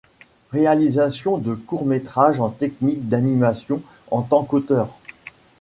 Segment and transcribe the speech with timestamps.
[0.51, 4.89] Réalisation de courts-métrages en technique d'animation en tant qu'auteur.